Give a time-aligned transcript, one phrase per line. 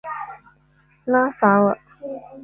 [1.05, 1.77] 拉法尔。